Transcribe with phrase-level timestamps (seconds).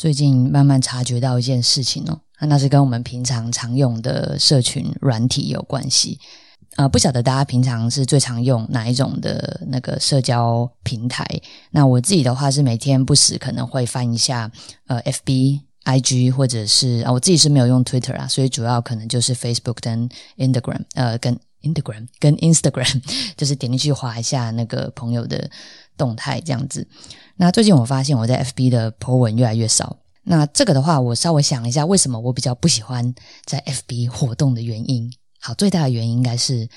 [0.00, 2.18] 最近慢慢察觉到一件事情哦，
[2.48, 6.18] 那是跟我们平常常用的社群软体有关系。
[6.76, 11.26] 呃，不晓得大家平常是最常用哪一种的那个社交平台？
[11.72, 14.50] 那我自己的话是每天不时可能会翻一下
[14.86, 20.08] 呃，FB、IG，或者是啊，我自己是没有用 Twitter 啊，所以主要可能就是 Facebook 跟
[20.38, 23.02] Instagram，呃，跟 Instagram 跟 Instagram，
[23.36, 25.50] 就是点进去划一下那个朋友的
[25.98, 26.88] 动态这样子。
[27.40, 29.96] 那最近我发现我在 FB 的 po 文越来越少。
[30.24, 33.14] 那这个的话，我稍微想一下，为什么我比较不喜欢
[33.46, 35.10] 在 FB 活动的原因。
[35.40, 36.68] 好，最大的原因应该是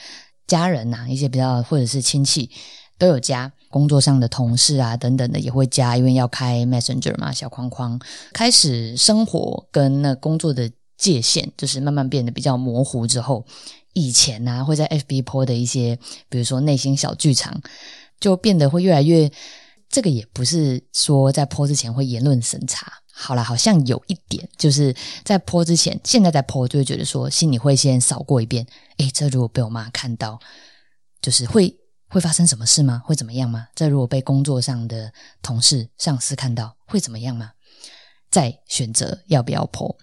[0.47, 2.49] 家人呐，一些比较或者是亲戚
[2.97, 7.99] 都有加，工作上的同事啊等等的也会加，因为要开 Messenger 嘛，小框框，
[8.31, 13.45] 开始生活跟那工作的界限就是慢慢变得比较模糊之后，
[13.91, 17.61] 以前呢会在 FB 播的一些，比如说内心小剧场，
[18.21, 19.29] 就变得会越来越，
[19.93, 22.91] 这个也不是说在泼之前会言论审查。
[23.15, 24.91] 好了，好像有一点，就是
[25.23, 28.65] 在泼之前，现在在泼就会觉得说，心里会先扫过一遍。
[28.97, 30.39] 诶，这如果被我妈看到，
[31.21, 31.71] 就是会
[32.09, 33.03] 会发生什么事吗？
[33.05, 33.67] 会怎么样吗？
[33.75, 37.51] 这如果被工作上的同事、上司看到，会怎么样吗？
[38.31, 39.95] 再选择要不要泼。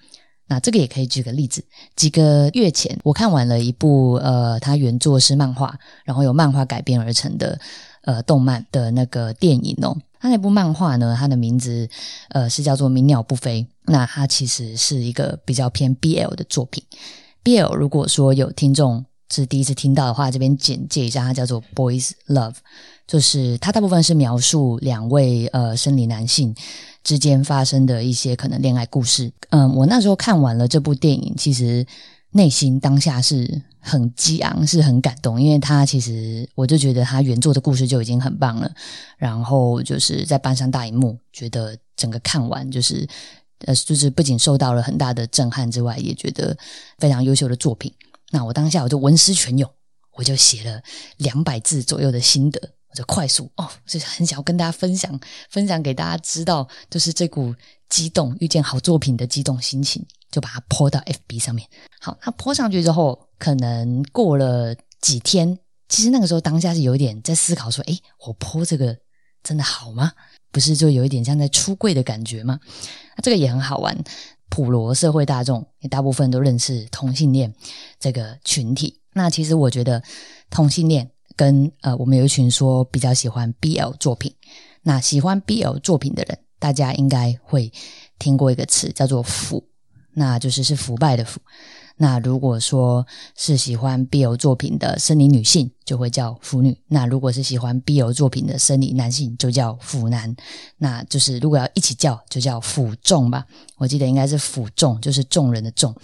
[0.46, 1.64] 那这个也可以举个例子，
[1.96, 7.60] 几个月前我看完了一部呃，它原作是漫画，然后由漫画改编而成的
[8.02, 9.96] 呃动漫的那个电影哦。
[10.18, 11.88] 他那部漫画呢，它的名字
[12.28, 13.62] 呃是叫做《鸣鸟不飞》。
[13.86, 16.84] 那它其实是一个比较偏 BL 的作品。
[17.42, 22.56] BL 如果说有听众是第一次听到的话，这边简介一下，它叫做 Boys Love，
[23.06, 26.54] 就是它大部分是描述两位呃生理男性
[27.02, 29.32] 之间发生的一些可能恋爱故事。
[29.48, 31.86] 嗯，我那时候看完了这部电影，其实
[32.32, 33.62] 内心当下是。
[33.82, 38.70] 很激昂，是很感动，因为他其实我就觉得他原作的故事就已经很棒了，
[39.16, 43.08] 然后就是在搬上大荧幕，觉得整个看完就是
[43.64, 46.54] 呃，就是不仅受到了很大的震撼之外，也觉得
[46.98, 47.90] 非常优秀的作品。
[48.30, 49.70] 那我当下我就文思泉涌，
[50.12, 50.82] 我就写了
[51.16, 52.60] 两百字左右的心得，
[52.90, 55.18] 我就快速哦，就是很想要跟大家分享，
[55.48, 57.54] 分享给大家知道，就是这股
[57.88, 60.04] 激动遇见好作品的激动心情。
[60.30, 61.68] 就把它泼到 FB 上面。
[62.00, 65.58] 好，它泼上去之后，可能过了几天，
[65.88, 68.96] 其实那个时候当下是有一点在思考说：，诶，我泼这个
[69.42, 70.12] 真的好吗？
[70.52, 72.58] 不是就有一点像在出柜的感觉吗？
[73.16, 73.96] 那这个也很好玩。
[74.48, 77.54] 普罗社会大众也大部分都认识同性恋
[78.00, 79.00] 这个群体。
[79.12, 80.02] 那其实我觉得
[80.50, 84.34] 同性恋跟呃，我们有一群说比较喜欢 BL 作品。
[84.82, 87.72] 那喜欢 BL 作品的人，大家应该会
[88.18, 89.64] 听过一个词叫做“腐”。
[90.14, 91.40] 那就是是腐败的腐。
[92.02, 93.06] 那如果说
[93.36, 96.74] 是喜欢 BL 作品的生理女性，就会叫腐女。
[96.88, 100.34] 那如果是喜欢 BL 作品的生理男性，就叫腐男。
[100.78, 103.44] 那就是如果要一起叫，就叫腐众吧。
[103.76, 105.94] 我记得应该是腐众，就是众人的众。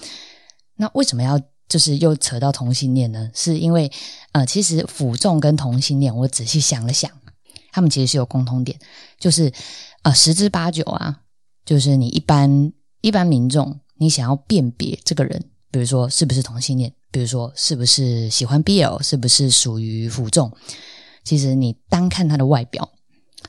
[0.76, 3.30] 那为什么要就是又扯到同性恋呢？
[3.32, 3.90] 是因为
[4.32, 7.10] 呃，其实腐众跟同性恋，我仔细想了想，
[7.72, 8.78] 他们其实是有共通点，
[9.18, 9.50] 就是
[10.02, 11.22] 啊，十之八九啊，
[11.64, 13.80] 就是你一般一般民众。
[13.98, 20.52] 你想要辨别这个人，比如说是不是同性恋，比如说是不是喜欢 BL，是不是属于腐众，
[21.24, 22.88] 其实你单看他的外表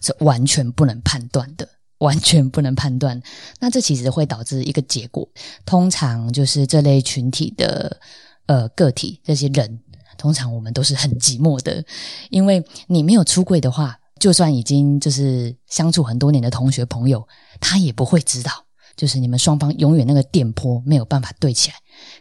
[0.01, 1.67] 是完全不能判断的，
[1.99, 3.21] 完全不能判断。
[3.59, 5.27] 那这其实会导致一个结果，
[5.65, 7.99] 通常就是这类群体的
[8.45, 9.79] 呃个体这些人，
[10.17, 11.83] 通常我们都是很寂寞的，
[12.29, 17.27] 因为你没有出柜的话，就算已经就是相处很多年的同学朋友，
[17.59, 18.66] 他也不会知道。
[18.97, 21.75] 就是你们双方永远那个电波没有办法对起来，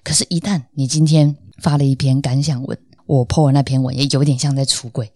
[0.04, 5.10] 可是，一旦你今天发了一篇感想文，我 po 了那篇文也有点像在出轨，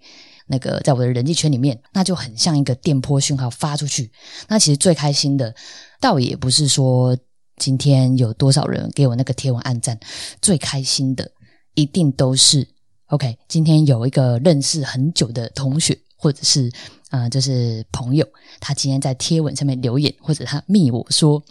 [0.46, 4.10] 那个在我的人际圈里面，那就很像一个电波讯号发出去。
[4.48, 5.54] 那其实最开心的，
[6.00, 7.14] 倒也不是说
[7.58, 10.00] 今天有多少人给我那个贴文按赞，
[10.40, 11.30] 最开心的
[11.74, 12.66] 一定都是
[13.08, 13.38] OK。
[13.48, 16.72] 今天有一个认识很久的同学，或者是。
[17.10, 18.26] 啊，就是朋友，
[18.58, 21.42] 他今天在贴文上面留言，或者他密我说：“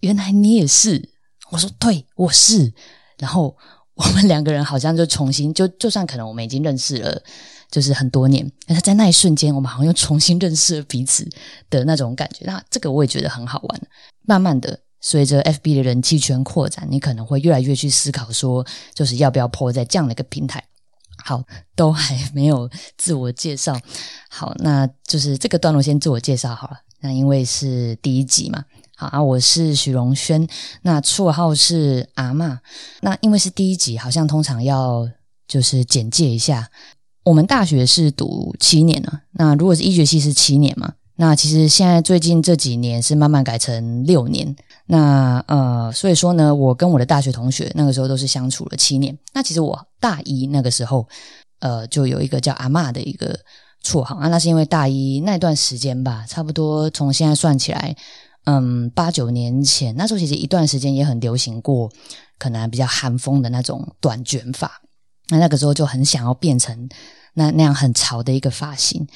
[0.00, 1.10] 原来你也是。”
[1.50, 2.72] 我说：“对，我是。”
[3.18, 3.56] 然后
[3.94, 7.22] 我们两个人好像就重新，就就算可能我们已经认识了，
[7.70, 11.28] 就是很多年，但是在那一瞬间，我们好像又重新认识了彼此
[11.68, 12.44] 的那种感觉。
[12.44, 13.80] 那这个我也觉得很好玩。
[14.22, 18.64] 慢慢的，随着 FB 的人气圈扩展，你可能会越来越去思考说，
[18.94, 20.62] 就是要不要破在这样的一个平台。
[21.24, 21.42] 好，
[21.76, 23.78] 都还没有自我介绍。
[24.28, 26.78] 好，那就是这个段落先自我介绍好了。
[27.00, 28.64] 那因为是第一集嘛，
[28.96, 30.46] 好啊，我是许荣轩，
[30.82, 32.60] 那绰号是阿妈。
[33.00, 35.08] 那因为是第一集，好像通常要
[35.48, 36.70] 就是简介一下。
[37.24, 44.56] 我们大学是读七年了，那如果是医学系是七年嘛，那其实现在最近这几年是慢慢改成六年。
[44.92, 49.16] 那呃，所以说呢，我跟我的大学同学那个时候都是相处了七年。
[49.32, 51.06] 那其实我大一那个时候，
[51.60, 53.38] 呃，就有一个叫阿嬷的一个
[53.84, 57.94] 绰号啊，那是因为大一那段时间吧，差不多从现在算起来，
[58.46, 61.88] 嗯，八九年前，那时候其实一段时间也很流行过，
[62.36, 64.68] 可能比较韩风的那种短卷发。
[65.28, 66.88] 那那个时候就很想要变成
[67.34, 69.06] 那那样很潮的一个发型。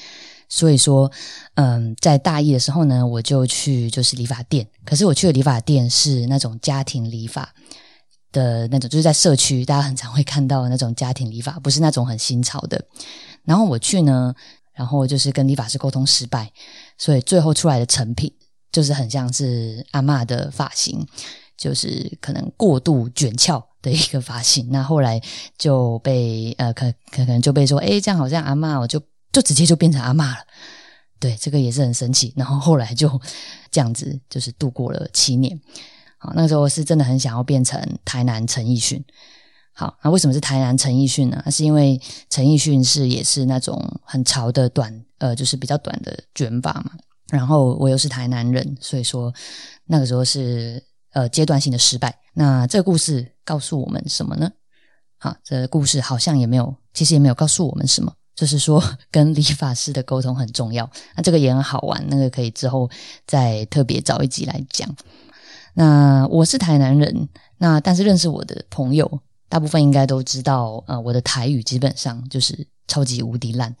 [0.47, 1.11] 所以说，
[1.55, 4.67] 嗯，在大一的时候呢，我就去就是理发店。
[4.85, 7.53] 可是我去的理发店是那种家庭理发
[8.31, 12.83] 的那种，就是在社区大家很常会看到的那种家庭理发，不是那种很新潮的。
[13.43, 14.33] 然后我去呢，
[14.73, 16.51] 然后就是跟理发师沟通失败，
[16.97, 18.31] 所以最后出来的成品
[18.71, 21.05] 就是很像是阿嬷的发型，
[21.57, 24.67] 就是可能过度卷翘的一个发型。
[24.69, 25.19] 那后来
[25.57, 29.01] 就被呃，可可可能就被说，哎，这样好像阿嬷，我就。
[29.35, 30.37] 就直接就变成阿妈了，
[31.19, 32.33] 对，这个也是很神奇。
[32.37, 33.19] 然后后来就
[33.69, 35.59] 这样子，就是度过了七年。
[36.17, 39.03] 好，那个时候是真的很想要变成台南陈奕迅。
[39.73, 41.43] 好，那为什么是台南陈奕迅呢？
[41.51, 41.99] 是因为
[42.29, 46.91] 陈奕迅是也是那种很潮的短，呃，就是比较短的卷发嘛。
[47.29, 49.33] 然后我又是台南人，所以说
[49.83, 50.81] 那个时候是
[51.11, 52.17] 呃阶段性的失败。
[52.33, 54.49] 那这个故事告诉我们什么呢？
[55.17, 58.13] 好，这个故事好像也没有，其实也没有告诉我们什么。
[58.35, 60.89] 就是说， 跟理发师的沟通很重要。
[61.15, 62.89] 那这个也很好玩，那个可以之后
[63.25, 64.93] 再特别找一集来讲。
[65.73, 67.27] 那我是台南人，
[67.57, 73.75] 那但是认识我的朋友，大部分应该都知道，呃，我的台语基本上就是超级无敌烂，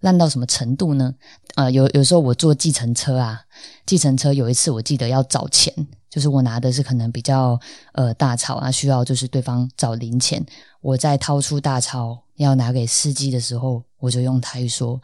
[0.00, 1.14] 烂到什么程度呢？
[1.56, 3.40] 呃，有有时候我坐计程车啊，
[3.84, 5.74] 计程车有一次我记得要找钱，
[6.08, 7.58] 就是我拿的是可能比较
[7.94, 10.44] 呃大钞啊，需要就是对方找零钱，
[10.80, 13.84] 我再掏出大钞要拿给司机的时候。
[14.00, 14.98] 我就用台语说：“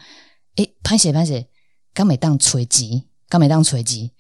[0.57, 1.47] 诶，潘姐，潘姐，
[1.93, 4.13] 刚没当锤击，刚没当锤击。”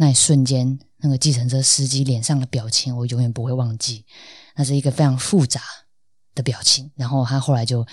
[0.00, 4.06] 那一瞬间，那个计程车司机脸上的表情，我永远不会忘记。
[4.56, 5.60] 那是一个非常复杂
[6.34, 6.90] 的表情。
[6.96, 7.86] 然后他后来就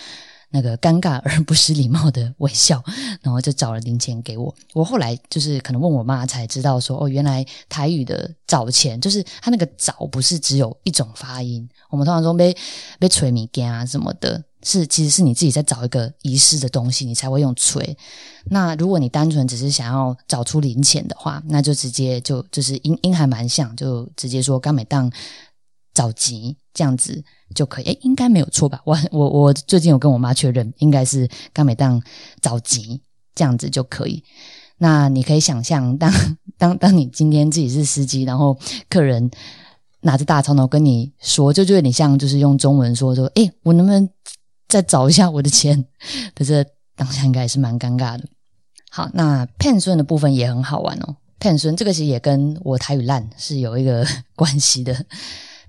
[0.52, 2.82] 那个尴尬而不失礼貌的微笑，
[3.22, 4.56] 然后就找了零钱给我。
[4.74, 11.68] 我后来就是可能问我妈才知道说：“哦，原来台语的找钱就是他那个找不是只有一种发音。
[11.90, 12.56] 我们通常说被
[13.00, 17.96] 被锤米干啊什么的。”是，其实是你自己在找一个遗失的东西，你才会用锤。
[18.46, 25.10] 那如果你单纯只是想要找出零钱的话，那就直接就就是音音还蛮像，就直接说“刚美当
[25.94, 27.24] 找急”这样子
[27.54, 27.86] 就可以。
[27.86, 28.82] 诶，应该没有错吧？
[28.86, 32.02] 我我我最近有跟我妈确认，应该是“刚美当
[32.42, 33.00] 找急”
[33.36, 34.24] 这样子就可以。
[34.80, 36.12] 那你可以想象，当
[36.58, 38.58] 当当你今天自己是司机，然后
[38.90, 39.30] 客人
[40.02, 44.10] 拿着大钞头跟你说，就就有点像就是用中文说说：“诶，我能不能？”
[44.76, 45.86] 再找一下我的钱，
[46.36, 46.66] 可是
[46.98, 48.26] 当下应该也是蛮尴尬的。
[48.92, 51.16] 好，那骗孙的部分也很好玩哦。
[51.40, 54.06] 骗孙这个其实也跟我台语烂是有一个
[54.36, 55.06] 关系的。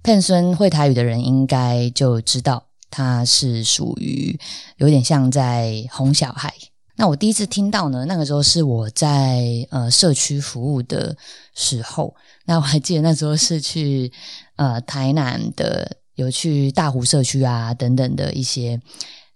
[0.03, 4.37] 骗孙会台语的人应该就知道，他是属于
[4.79, 6.53] 有点像在哄小孩。
[6.97, 11.17] 那我第一次听到呢，那个时候是我在呃社区服务的
[11.55, 12.13] 时候。
[12.47, 14.13] 那我还记得那时候是去
[14.57, 15.99] 呃台南的。
[16.17, 18.79] 有去大湖社区啊等等的一些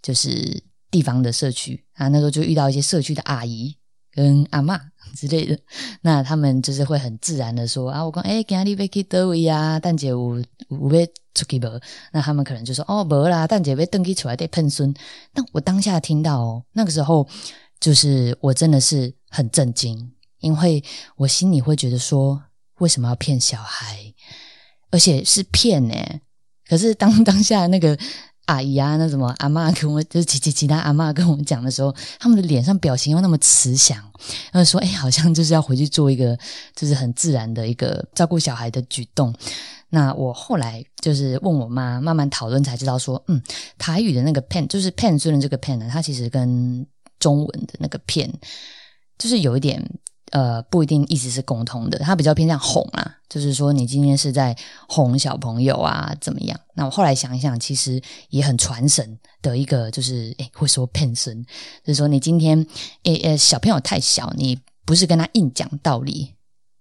[0.03, 3.77] 就是地方的社区啊，那时候就遇到一些社区的阿姨
[4.13, 4.81] 跟阿妈
[5.17, 5.59] 之类的，
[6.03, 10.39] 那他们就是会很自然的说啊，我讲哎，今天你去德位啊，蛋姐有
[10.69, 11.67] 有要出去不？
[12.13, 14.93] 那他们可能就说哦，没啦，蛋姐被登记出来得喷孙。
[15.35, 17.29] 那我当下听到那个时候，
[17.81, 20.83] 就是我真的是很震惊，因为
[21.17, 22.43] 我心里会觉得说，
[22.79, 24.15] 为什么要骗小孩，
[24.91, 25.95] 而且是骗呢？
[26.71, 27.99] 可是当当下那个
[28.47, 33.99] 阿姨啊，那什么阿妈跟我，就是其其其他阿妈跟我们讲的时候，他们的脸上表情又那么慈祥，
[34.53, 36.39] 然后说：“哎，好像就是要回去做一个，
[36.77, 39.35] 就是很自然的一个照顾小孩的举动。”
[39.91, 43.43] 那我后来就是问我妈，慢慢讨论才知道说，嗯，
[43.77, 46.87] 台语的那个 pen 就是 pen 虽然这个 pen 呢，它其实跟
[47.19, 48.33] 中文的那个片
[49.19, 49.85] 就是有一点。
[50.31, 54.57] 呃，不一定一直是共通的，他比较偏向哄啊，就是说你今天是在
[54.89, 56.59] 哄小朋友啊，怎么样？
[56.75, 61.45] 那我后来想一想，其实也很传神的一个，就是诶，会说骗神，
[61.85, 62.65] 就是说你今天
[63.05, 66.35] 诶诶，小朋友太小，你不是跟他硬讲道理。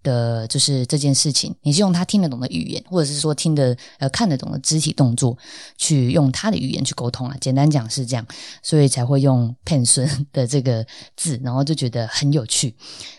[0.03, 5.37] 的就是这件事情，你是用他听得懂的语言，或者是说听得呃看得懂的肢体动作，
[5.77, 7.35] 去用他的语言去沟通啊。
[7.41, 8.25] 简单讲是这样，
[8.63, 12.75] 所以才会用“骗孙”的这个字，然后就觉得很有趣。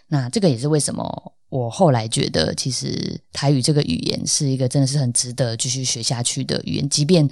[0.09, 7.29] 那这个也是为什么我后来觉得，其实台语这个语言是一个真的是很值得继续学下去的语言，即便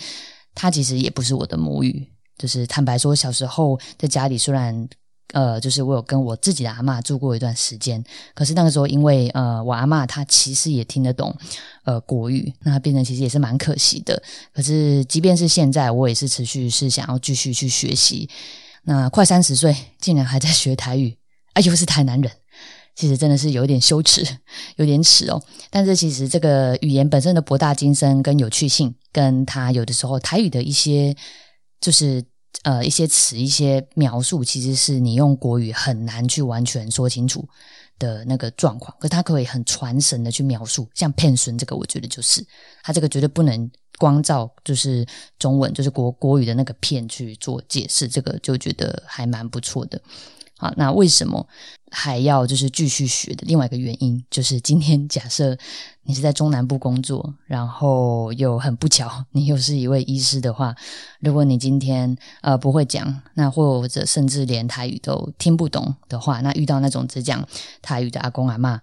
[0.55, 2.07] 它其实也不是我的母语。
[2.37, 4.89] 就是坦白说，小时候在家里虽然。
[5.35, 8.03] 呃，就是我有跟我自己的阿嬷住过一段时间，
[8.35, 11.37] 可是那个时候因为呃，我阿嬷她其实也听得懂
[11.85, 14.23] 呃国语，那她变成其实也是蛮可惜的。
[14.55, 18.29] 可是即便是现在，我也是持续是想要继续去学习。
[18.85, 21.15] 那快三十岁，竟然还在学台语，
[21.53, 22.33] 哎，又是台南人，
[22.97, 24.27] 其实真的是有点羞耻，
[24.77, 25.43] 有点耻哦。
[25.69, 31.15] 但是其实这个语言本身的博大精深跟有趣性，跟他有的时候台语的一些
[31.83, 32.25] 就是。
[32.63, 37.49] 呃，一些词、一些描述，其实是你用国语很难去完全说清楚
[37.99, 38.95] 的那个状况。
[38.99, 42.45] 可是它可以很传神的去描述，像“骗孙”这个，我觉得就是
[42.83, 45.07] 他这个绝对不能光照就是
[45.39, 50.01] 中文，就是国国语的那个“片”去做解释，这个就觉得还蛮不错的。
[50.59, 51.47] 好，那为什么
[51.91, 53.45] 还要就是继续学的？
[53.47, 55.57] 另外一个原因就是，今天假设
[56.03, 60.75] 你是在中南部工作，然后又很不巧，你又是一位医师的话，
[61.21, 67.47] 如果你今天呃不会讲，那或者甚至连台语都听不懂的话，那遇到那种只讲
[67.81, 68.81] 台语的阿公阿妈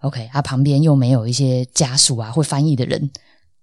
[0.00, 3.10] ，OK，他旁边又没有一些家属啊会翻译的人，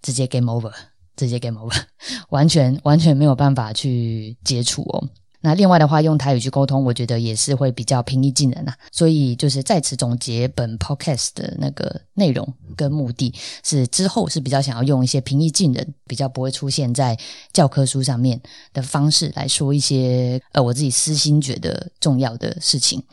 [0.03, 0.71] 直接 game over，
[1.15, 1.81] 直接 game over，
[2.29, 5.09] 完全完全没有办法去接触哦。
[5.45, 8.75] 那另外的话，用台语去沟通，我觉得也是会比较平易近人啊。
[8.91, 13.31] 所以就是在此总结本 podcast 的那个内容跟目的，
[13.63, 17.15] 是之后是比较想要用一些平易近人、比较不会出现在
[17.53, 18.41] 教科书上面
[18.73, 23.03] 的方式来说一些呃我自己私心觉得重要的事情。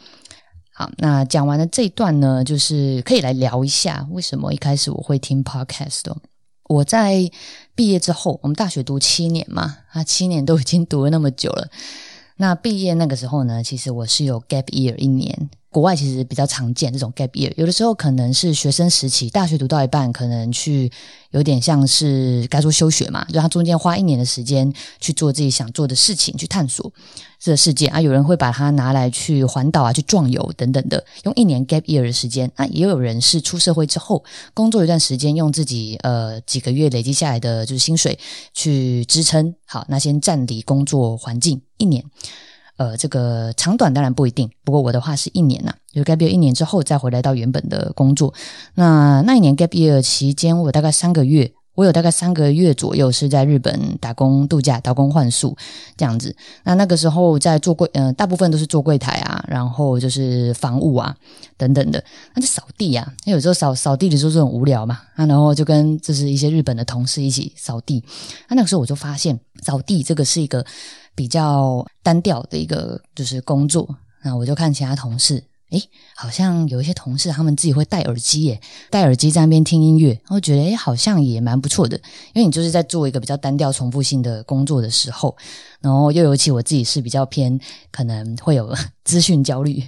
[0.72, 6.16] 好，那讲完了这一段呢，就是可以来聊一下为什么一开始我会听 podcast 的。
[6.68, 7.30] 我在
[7.74, 11.68] 毕业之后，我们大学读七年嘛，啊，七年都已经读了那么久了。
[12.36, 15.50] 那毕业那个时候呢，其实我是有 gap year 一年。
[15.72, 20.92] 国外其实比较常见这种 gap year，有的时候可能是学生时期，大学读到一半，可能去
[21.30, 26.92] 有点像是该说休学嘛，就他中间花一年的时间去做自己想做的事情，去探索
[27.40, 27.98] 这个世界啊。
[27.98, 32.52] 有人会把它拿来去环岛啊，去壮游等等的，用一年 gap year 的时间。
[32.56, 38.18] 那也有人是出社会之后工作一段时间，用自己呃几个月累积下来的就是薪水
[38.52, 39.54] 去支撑。
[39.64, 42.04] 好，那先暂离工作环境一年。
[42.78, 48.32] 呃，这个长短当然不一定，不过我的话是一年呐，就 gap year 一年之后再回来到原本的工作。
[48.74, 55.56] 那那一年 gap year 期间，我大概三个月，我有大概三个月左右是在日本打工度假、打工换宿
[55.96, 56.34] 这样子。
[56.64, 61.14] 那那个时候在做柜，嗯，大部分都是做柜台啊，然后就是房务啊
[61.56, 62.02] 等等的。
[62.34, 68.02] 那就扫地啊，有时候扫扫地的时候就很无聊嘛，啊，然后就跟就是一些日本的同事一起扫地。
[68.48, 70.64] 那那个时候我就发现，扫地这个是一个。
[71.14, 73.88] 比较单调的一个就是工作，
[74.24, 75.82] 那我就看其他同事，诶，
[76.14, 81.96] 好像有一些同事他们自己会戴耳机耶，戴耳机在那边听音乐，然后觉得诶，好像也蛮不错的，
[82.34, 85.36] 因为你就是在做一个比较单调重复性的工作的时候，
[85.80, 87.58] 然后又尤其我自己是比较偏
[87.90, 89.82] 可能会有资讯焦虑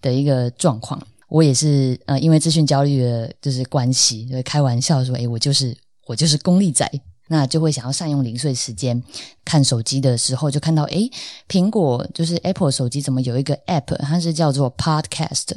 [0.00, 6.90] 的一个状况，我也是呃因为资讯焦虑的就是关系，就开玩笑说，诶，我就是我就是功利仔。
[7.32, 9.00] 那就会想要善用零碎时间
[9.44, 11.08] 看手机的时候，就看到诶，
[11.48, 15.52] 苹果就是 Apple 手机怎么有一个 App，它是叫做 Podcast。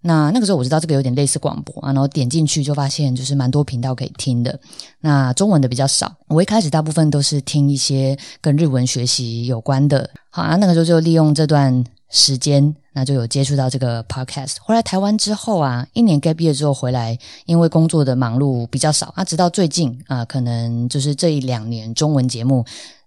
[0.00, 4.58] 那那个时候我知道这个有点类似广播啊，然后点进去就发现就是蛮多频道可以听的。
[5.00, 10.08] 那中文的比较少，我一开始大部分都是听一些跟日文学习有关的。
[10.30, 11.84] 好啊，那个时候就利用这段。
[12.12, 14.56] 时间，那就有接触到这个 podcast。
[14.60, 22.64] 回来台湾之后啊，一年 gap year 之后回来，因为工作的忙碌比较少啊，直到最近啊，可能就是这一两年中文节目，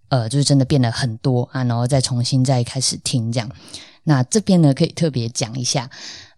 [0.09, 3.47] 呃，就是真的变得很多啊，然后再重新再开始听这样。
[4.07, 5.89] 那这边呢，可以特别讲一下，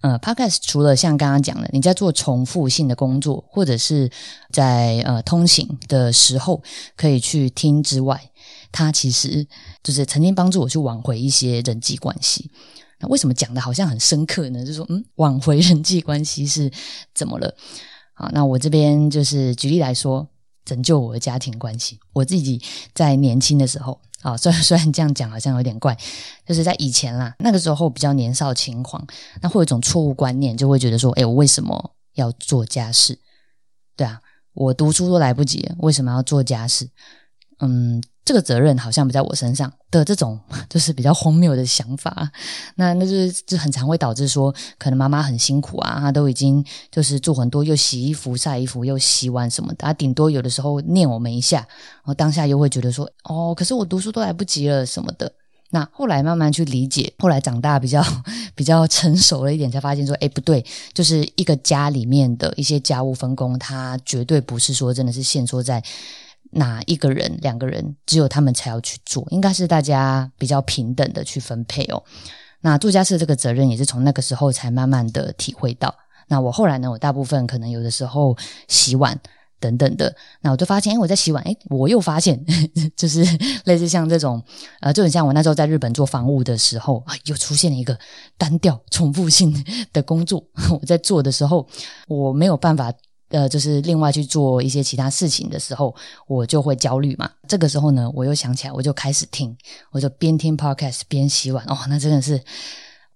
[0.02, 4.12] 呃，podcast 除了像刚刚讲的，你在做重复性的工作，或者是
[4.52, 6.62] 在呃通行的时候
[6.98, 8.30] 可以去听之外。
[8.72, 9.48] 他其实
[9.84, 12.52] 就是曾经帮助我去挽回一些人际关系。
[13.00, 14.62] 那为什么讲的好像很深刻呢？
[14.62, 16.72] 就是说，嗯，挽回人际关系是
[17.14, 17.56] 怎么了？
[18.16, 20.28] 好，那我这边就是举例来说，
[20.66, 22.00] 拯救我的家庭关系。
[22.14, 22.60] 我自己
[22.96, 25.96] 在年轻的时候，啊，虽 然虽然这样讲好像有点怪，
[26.44, 29.06] 就是在以前啦，那个时候比较年少轻狂，
[29.44, 33.20] 那会有一种错误观念，就会觉得说，哎，我为什么要做家事？
[33.96, 34.20] 对啊，
[34.54, 36.90] 我读书都来不及，为什么要做家事？
[37.60, 38.02] 嗯。
[38.28, 40.38] 这个责任好像不在我身上的这种，
[40.70, 42.30] 就是比较荒谬的想法。
[42.76, 49.78] 那那就是就很常会导致说，可能妈妈很辛苦啊，她都已经就是做很多，又洗衣服、晒衣服，又洗碗什么的。
[49.78, 55.32] 她顶多有的时候念我们一下，然后当下又会觉得说，哦，可是我读书都来不及了什么的。
[55.70, 58.04] 那后来慢慢去理解，后来长大比较
[58.56, 65.82] 比较成熟了一点，才发现说，哎，不对，就是一个家里面的一些家务分工，它绝对不是说真的是限缩在。
[66.58, 72.04] 哪一个人、两个人，只有他们才要去做，应该是大家比较平等的去分配哦。
[72.62, 75.94] 那做家事这个责任也是从那个时候才慢慢的体会到。
[76.28, 78.36] 那我后来呢，我大部分可能有的时候
[78.68, 79.20] 洗碗。
[79.60, 82.40] 等等的，那我就发现，哎，我在洗碗，哎， 我又发现，
[82.96, 83.26] 就是
[83.66, 84.40] 类似像这种，
[84.82, 87.98] 呃，就很像我那时候在日本做房务的时候啊，又出现了一个
[88.38, 89.52] 单调、重复性
[89.92, 90.46] 的工作。
[90.80, 91.68] 我在做的时候，
[92.08, 92.94] 我没有办法，
[93.30, 95.94] 呃，就是另外去做一些其他事情的时候，
[96.28, 97.30] 我就会焦虑嘛。
[97.48, 99.56] 这个时候呢，我又想起来，我就开始听，
[99.92, 101.66] 我就边听 podcast 边洗碗。
[101.68, 102.42] 哦，那真的是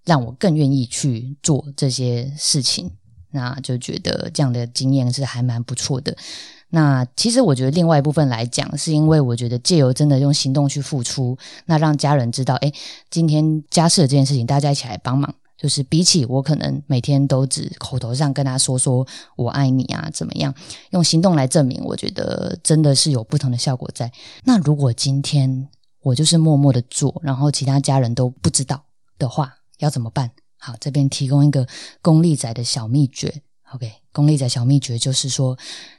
[0.04, 2.90] 让我更愿意去做这些事情。
[3.34, 6.14] 那就觉得这样的经验是还蛮不错的。
[6.68, 12.70] 那其实我觉得另外一部分来讲，是因为我觉得借由真的用行动去付出，那让家人知道，哎，
[13.10, 20.52] 今天家事的这件事情，大家一起来帮忙，就是比起我可能每天都只口头上跟他说说我爱你啊，怎么样，
[20.90, 24.10] 用行动来证明，我觉得真的是有不同的效果在。
[24.42, 25.68] 那如果今天
[26.02, 28.82] 我就是默默的做，然后其他家人都不知道
[29.20, 30.32] 的话，要怎么办？
[30.58, 31.64] 好，这边提供一个
[32.00, 33.42] 功利仔的小秘诀。
[33.72, 35.56] OK，功利仔小秘诀就是说，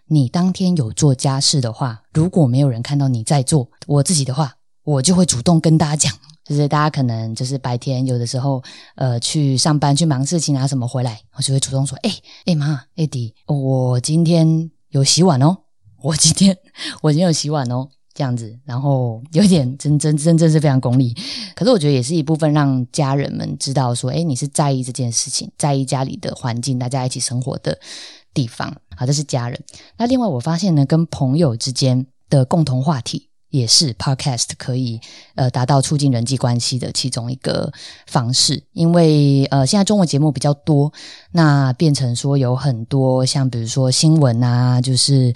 [0.08, 6.20] 你当天有做家事的话，如果没有人看到你在做，我自己的话，我就会主动跟大家讲。
[6.46, 8.62] 就是大家可能就是白天有的时候，
[8.96, 12.12] 呃，去上班去忙事情啊什么回来，我就会主动说：“哎
[12.46, 15.58] 哎妈，艾迪，我今天有洗碗哦，
[16.02, 16.58] 我今天
[17.02, 21.16] 我今天有洗碗哦。”这样子，然后有点真真真正是非常功利，
[21.56, 27.76] 可是我觉得也是一部分让家人们知道说，哎，你是在意这件事情，在意家里的环境，大家一起生活的
[28.32, 28.72] 地方。
[28.96, 29.60] 好，这是家人。
[29.98, 35.00] 那另外我发现呢，跟朋友之间的共同话题也是 Podcast 可以
[35.36, 37.72] 呃达到促进人际关系的其中一个
[38.08, 38.64] 方式。
[38.74, 40.92] 因为呃现在中文节目比较多，
[41.32, 45.34] 那变成说有很多像比如说新闻啊，就是。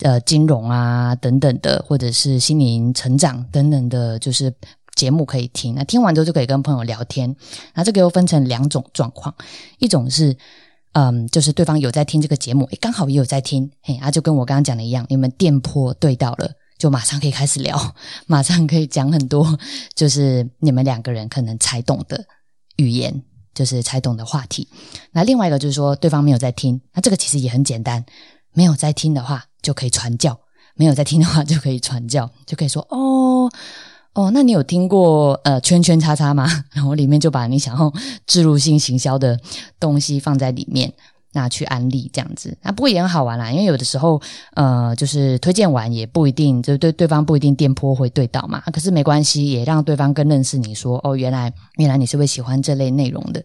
[0.00, 4.52] 呃，金融啊等等的，或者是心灵成长等等的，就是
[4.94, 5.74] 节目可以听。
[5.74, 7.34] 那听完之后就可以跟朋友聊天。
[7.72, 9.34] 那这个又分成两种状况，
[9.78, 10.36] 一种是，
[10.92, 17.94] 嗯，就是对方有在听这个节目，诶，刚好也有在听，嘿，啊，就跟我刚刚讲的一样，你们电波对到了，就马上可以开始聊，
[18.26, 19.58] 马上可以讲很多，
[19.94, 22.24] 就是你们两个人可能才懂的
[22.76, 23.22] 语言，
[23.54, 24.68] 就是才懂的话题。
[25.12, 28.04] 那另外一个就是说，对方没有在听，那这个其实也很简单，
[28.52, 29.44] 没有在听的话。
[29.62, 30.38] 就可以传教，
[30.76, 33.50] 没有在听的话就可以传教，就可以说哦
[34.14, 36.46] 哦，那你有听过呃圈圈叉叉吗？
[36.72, 37.92] 然后里面就把你想要
[38.28, 39.40] 植入性行销的
[39.80, 40.94] 东西放在里面，
[41.36, 44.20] 那去安利这样子，那不过也很好玩啦，因为有的时候
[44.54, 53.44] 呃就是推荐完也不一定，就对对方不一定电波会对到嘛，可是没关系，也让对方更认识你说哦，原来原来你是会喜欢这类内容的。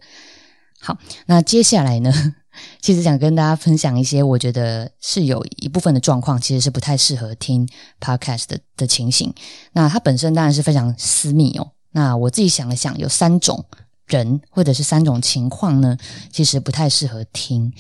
[0.80, 2.12] 好，那接下来呢？
[2.82, 7.67] 其实想跟大家分享一些，我觉得是有一部分的状况，其实是不太适合听
[7.99, 9.34] podcast 的的情形。
[9.73, 11.71] 那它本身当然是非常私密哦。
[11.91, 13.63] 那我自己想了想，有三种
[14.12, 15.97] 人或者是三种情况呢，
[16.32, 17.74] 其实不太适合听。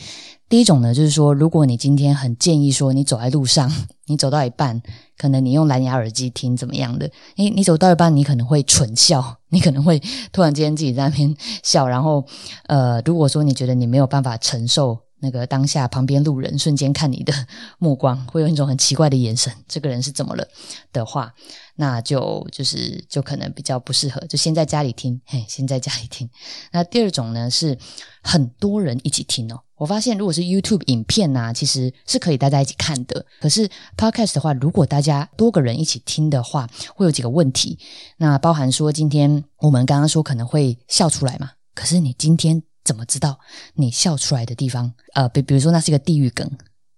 [0.49, 3.71] 第一种呢，就是说，如果你今天很建议说，你走在路上，
[4.07, 4.81] 你走到一半，
[5.17, 7.09] 可能你用蓝牙耳机听怎么样的？
[7.37, 10.01] 诶，你走到一半，你可能会蠢笑， 你可能会
[10.33, 12.25] 突然间自己在那边笑，然后，
[12.67, 17.33] 呃，如果说你觉得你没有办法承受那个当下旁边路人瞬间看你的
[17.79, 20.47] 目光，会有一种很奇怪的眼神，这个人是怎么了
[20.91, 21.33] 的话。
[21.75, 26.29] 那就就是就可能比较不适合，就先在家里听，嘿，先在家里听。
[26.71, 27.75] 那第二种呢是
[28.21, 29.59] 很多人一起听哦。
[29.77, 33.25] 我发现如果是 YouTube 影片呐，其实是可以大家一起看的。
[33.39, 37.79] 可是 Podcast 的话，如果大家多个人一起听的话，会有几个问题。
[38.17, 41.51] 那包含说，今天我们刚刚说可能会笑出来嘛？
[41.73, 43.39] 可是你今天怎么知道
[43.75, 44.93] 你笑出来的地方？
[45.13, 46.45] 呃，比比如说那是一个地狱梗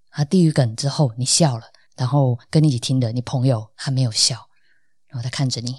[0.10, 4.36] 啊，地狱梗之后你笑了，然后跟你一起听的你朋友还没有笑。
[5.08, 5.76] 然后他看着你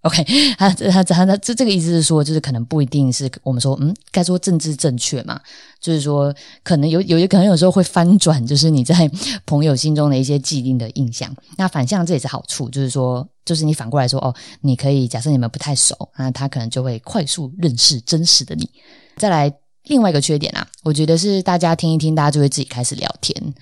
[0.00, 0.24] ，OK，
[0.58, 5.40] 他他他他这这个意思是说，就是可能不一定是我们说，嗯，该说政治正确嘛，
[5.80, 9.08] 就是说可能有有些可能有时候会翻转，就是你在
[9.44, 11.32] 朋友心中的一些既定的印象。
[11.56, 18.68] 那反向这也是好处，就是说，就是你反过来说，哦，你可以假设你们不太熟，那他可能就会快速认识真实的你。
[19.16, 19.52] 再来
[19.84, 23.54] 另外一个缺点啊，我觉得是大家听一听，大家就会自己开始聊天，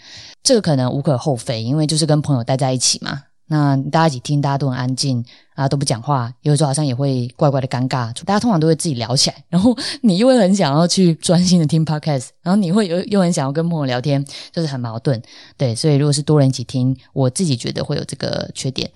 [0.42, 3.22] 这个可能无可厚非，因为就是跟朋友待在一起嘛。
[3.46, 5.22] 那大家一起听，大家都很安静
[5.54, 8.10] 啊，都不讲话，有时候好像也会怪怪的尴尬。
[8.24, 15.22] 大家通常都会自己聊起来， 然后你又会很想要去专心的听 podcast，然后你会又又很想要跟朋友聊天，就是很矛盾。
[15.58, 18.90] 对，所以如果是多人一起听，我自己觉得会有这个缺点。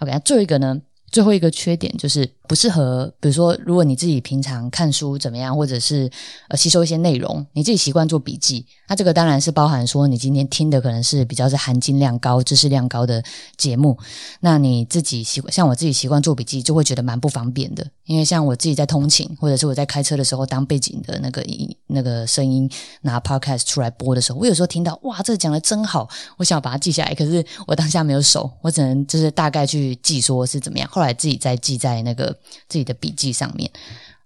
[0.00, 0.78] OK，最后一个呢，
[1.10, 6.10] 最后一个缺点就是不适合，比如说，如果你自己平常看书怎么样，或者是
[6.48, 13.22] 呃吸收一些内容，你自己习惯做笔记，那这个当然是包含说你今天听的可能是比较是含金量高、知识量高的
[13.58, 13.98] 节目，
[14.40, 22.66] 那你自己习惯像我自己习惯做笔记，就会觉得蛮不方便的，因为像我自己在通勤或者是我在开车的时候当背景的那个音那个声音
[23.02, 26.08] 拿 podcast 出来播的时候，我有时候听到哇，这讲的真好，
[26.38, 32.37] 我想要把它记下来，可是我当下没有手，我只能就是大概去记说是怎么样，后来自己再记在那个。
[32.68, 33.70] 自己的笔记上面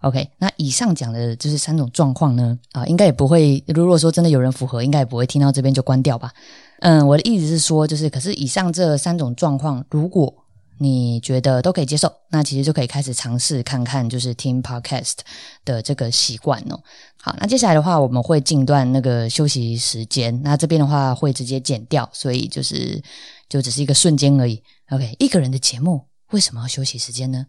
[0.01, 6.33] ，OK，那以上讲的就是三种状况呢，啊，应该也不会，如果说真的有人符合，应该也不会听到这边就关掉吧。
[6.81, 10.35] 嗯，我的意思是说，就是可是以上这三种状况，如果
[10.79, 15.19] 你觉得都可以接受，那其实就可以开始尝试看看，就是听 Podcast
[15.65, 16.83] 的这个习惯哦。
[17.21, 23.01] 好，那接下来的话，我们会进段那个休息时间，那这边的话会直接剪掉，所以就是
[23.49, 24.61] 就只是一个瞬间而已。
[24.91, 26.01] OK，一个人的节目
[26.33, 27.47] 为什么要休息时间呢？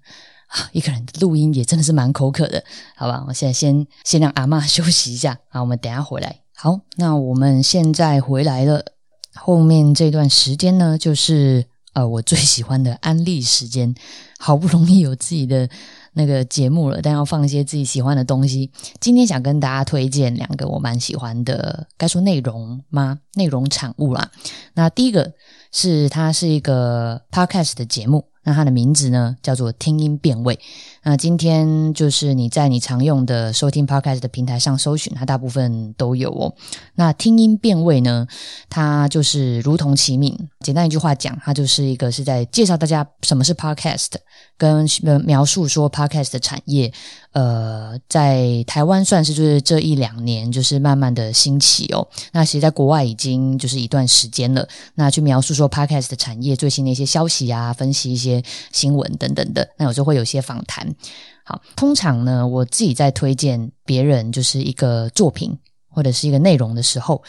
[0.72, 2.64] 一个人的录音也真的是蛮口渴的，
[2.96, 3.24] 好吧？
[3.28, 6.42] 我现在先先让阿妈休息一下，好，我们等下回来。
[6.56, 8.86] 好，那我们现在回来了，
[9.34, 13.94] 后面这段时间呢，就是呃我最喜欢的安利时间。
[14.40, 15.70] 好不容易有自己的
[16.12, 18.70] 那个节目了，但要放一些自己喜欢的东西。
[19.00, 23.20] 今天想跟大家推荐两个我蛮喜欢的，该说内容吗？
[23.36, 24.30] 内容产物啦。
[24.74, 25.32] 那第一个
[25.72, 28.26] 是它是一个 podcast 的节目。
[28.44, 30.60] 那它的名字呢，叫做听音辨位。
[31.04, 36.54] 那今天就是你在你常用的收听 podcast 的平台上搜寻，它大部分都有哦。
[36.96, 38.26] 那听音辨位呢，
[38.70, 44.12] 它就是如同其名，简单一句话讲，它就是一个是在介绍大家什么是 podcast，
[44.58, 44.88] 跟
[45.26, 46.94] 描述说 podcast 的产业。
[47.34, 52.08] 呃，在台湾算是就是这一两年就是慢慢的兴起哦。
[52.32, 54.68] 那其实在国外已经就是一段时间了。
[54.94, 58.33] 那去描述说 podcast 的产业最新的一些消息啊，分析一些
[58.72, 59.68] 新闻等等的。
[59.78, 60.96] 那有时候会有些访谈。
[61.44, 67.22] 好，通常呢，我自己在推荐别人就是一个作品或者是一个内容的时候，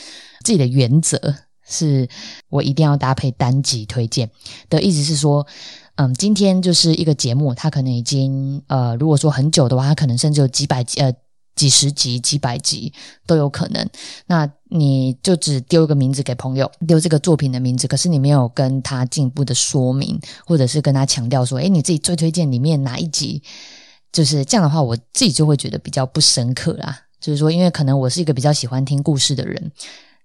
[0.45, 1.35] 自己的原则
[1.67, 2.09] 是
[2.49, 4.31] 我一定要搭配单集推荐
[4.71, 5.47] 的意思是说。
[5.97, 11.15] 嗯，今天就是一个节目，它可能已经呃，如果说很久的话，它可能甚至有几百集、呃
[11.55, 12.93] 几十集、几百集
[13.29, 13.89] 都有可能。
[14.27, 14.45] 那
[14.77, 23.41] 你就只丢一个名字给朋友，丢这个作品的名字，可是你没有跟他进一步的说明，或者是跟他强调说，诶，你自己最推荐里面哪一集？
[24.13, 26.99] 就是这样的话，我自己就会觉得比较不深刻啦。
[27.21, 29.71] 就是说，因为可能我是一个比较喜欢听故事的人。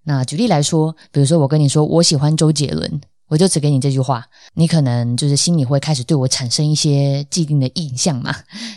[0.02, 3.00] 那举例来说，比如说我跟你说，我喜欢周杰伦。
[3.28, 8.34] 我就只给你这句话，你可能就是心里会开始对我产生一些既定的印象嘛。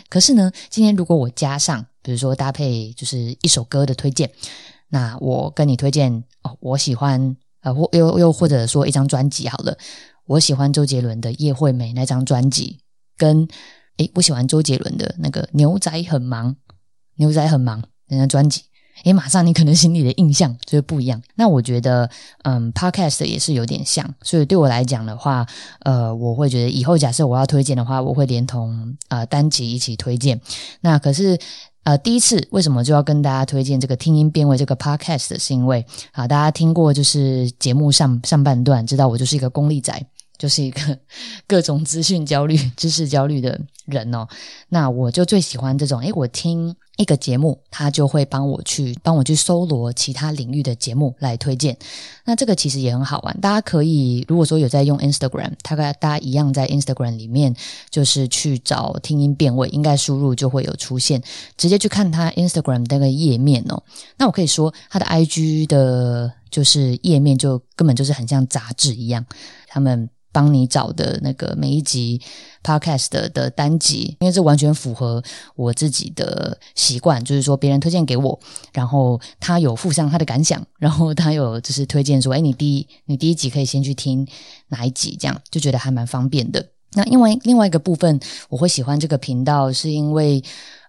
[0.08, 4.30] 可是呢，今天如果我加上，比如说搭配就是一首歌的推荐，
[4.94, 9.76] 那我跟你推荐哦，我喜欢呃，或又又或者说一张专辑好了，
[10.26, 12.78] 我喜欢周杰伦的《叶惠美》那张专辑，
[13.16, 13.48] 跟
[13.96, 16.52] 诶，我喜欢周杰伦的那个《牛仔很忙》，
[17.16, 18.62] 牛仔很忙那张专辑。
[19.02, 21.20] 诶，马上你可能心里的印象就会不一样。
[21.34, 22.08] 那我觉得，
[22.44, 25.44] 嗯，Podcast 也是有点像，所以对我来讲的话，
[25.80, 30.40] 呃，我会觉得以后假设我要推荐的话，我会连同呃单集一起推荐。
[30.82, 31.36] 那可是
[31.84, 35.38] 呃，第一次为什么就要跟大家推荐这个听音辨位这个 Podcast？
[35.38, 40.04] 是因为啊，大家听过就是节目上上半段，知道我就是一个功利仔。
[40.36, 40.98] 就是一个
[41.46, 44.26] 各种资讯焦虑、知识焦虑的人哦。
[44.68, 51.76] 那我就最喜欢这种，诶，我听一个节目，他就会帮我去帮我去搜罗其他领域的节目来推荐。
[52.24, 57.54] 那这个其实也很好玩，大家可以如果说有在用 Instagram，大概大家一样在 Instagram 里面，
[57.90, 61.22] 就是去找听音辨位，应该输入就会有出现，
[61.56, 63.82] 直接去看他 Instagram 那个页面哦。
[64.16, 69.24] 那我可以说，他的 IG 的就是页面就根本就是很像杂志一样，
[69.66, 70.08] 他们。
[70.34, 72.20] 帮你找的那个每一集
[72.64, 75.22] podcast 的单集，因为这完全符合
[75.54, 78.36] 我自己的习惯，就是说别人推荐给我，
[78.72, 84.26] 然后他有附上他的感想， 然后他有就是推荐说，哎，你第一你第一集可以先去听
[84.70, 86.66] 哪一集，这样就觉得还蛮方便的。
[86.94, 88.18] 那因为另外一个部分，
[88.48, 90.42] 我会喜欢这个频道，是因为，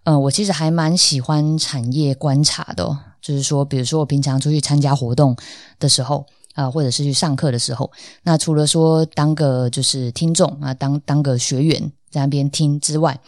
[0.05, 5.35] 嗯，我其实还蛮喜欢产业观察的，就是说，比如说我平常出去参加活动
[5.77, 6.25] 的时候。
[6.55, 7.91] 啊，或者是去上课的时候，
[8.23, 13.19] 那除了说当个就是听众啊，当当个学员在那边听之外，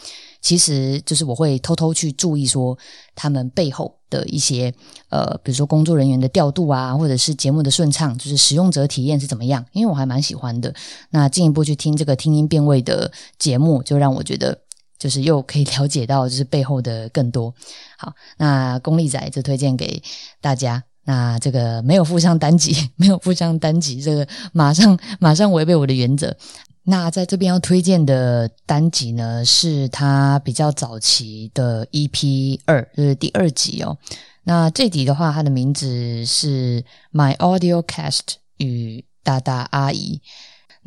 [0.42, 2.76] 其实就是我会偷偷去注意说
[3.14, 4.74] 他们背后的一些
[5.10, 10.74] 呃，比如说工作人员的调度啊，或者是节目的顺畅，就是使用者体验是怎么样，因为我还蛮喜欢的。
[11.10, 14.58] 那进一步去听这个听音辨位的节目，就让我觉得
[14.98, 17.54] 就是又可以 了解到就是背后的更多。
[17.98, 20.02] 好，那功利仔就推荐给
[20.40, 20.82] 大家。
[21.08, 26.36] 那这个没有附上单集， 没有附上单集，这个马上马上违背我的原则。
[26.84, 33.98] 那在这边要推荐的单集呢，是他比较早期的 EP 二，就是第二集哦。
[34.44, 40.22] 那这集的话，它的名字是 My Audio Cast 与大大阿姨。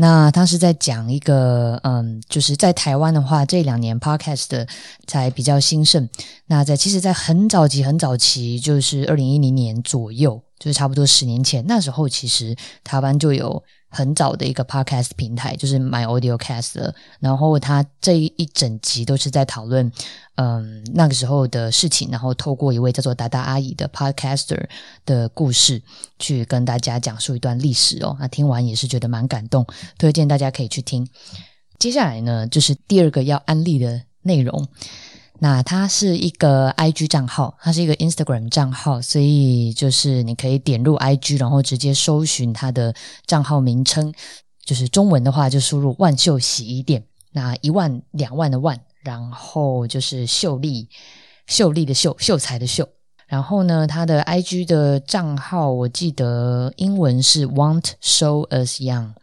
[0.01, 4.67] 那当时在讲一个，嗯，就是在台湾的话，这两年 Podcast 的
[5.07, 6.09] 才比较兴盛。
[6.47, 13.63] 那在其实，在很早期、很早期，就是二零一零年左右，就是差不多十年前，那时候其实台湾就有。
[13.91, 19.91] 很早的一个 podcast 平台，就是 My Audio Cast 然后他这一整集都是在讨论，
[20.37, 24.65] 嗯，那个时候的事情，然后透过一位叫做达达阿姨的 podcaster
[25.05, 25.83] 的故事，
[26.19, 28.17] 去跟大家讲述一段历史哦。
[28.21, 29.67] 那听完也是觉得蛮感动，
[29.99, 31.07] 推荐大家可以去听。
[31.79, 34.69] 接下来呢，就是第二个要安利的内容。
[35.43, 44.13] 那它是一个 I G 账号，它是一个 Instagram 账号，所以就是你可以点入 I G，然后直接搜寻它的账号名称，
[44.63, 50.87] 就是中文的话就输入“万秀洗衣店”，那一万两万的万，然后就是秀丽
[51.47, 52.87] 秀丽的秀秀才的秀，
[53.27, 59.15] 然后呢，它的 I G 的账号我记得英文是 Want Show Us Young，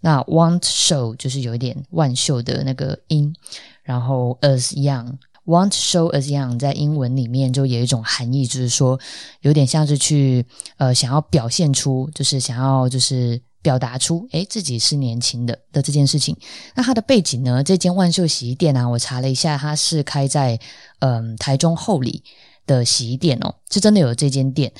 [0.00, 3.34] 那 Want Show 就是有一点万秀的那个音，
[3.82, 5.18] 然后 Us Young。
[5.48, 9.00] Want to show as young 在英文里面就有一种含义，就是说
[9.40, 10.44] 有点像是去
[10.76, 16.36] 呃想要表现出，就是想要就是表达出诶自己是年轻的的这件事情。
[16.74, 17.64] 那它的背景呢？
[17.64, 20.60] 这间万秀洗衣店啊，我查了一下，它是开在
[20.98, 22.22] 嗯台中后里
[22.66, 24.70] 的洗衣店哦，是真的有这间店。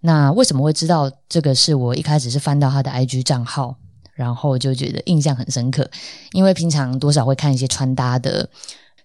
[0.00, 1.54] 那为什么会知道这个？
[1.54, 3.76] 是我一开始是翻到他的 IG 账号，
[4.14, 5.90] 然后就觉得印象很深刻，
[6.32, 8.48] 因为平常多少会看一些穿搭的。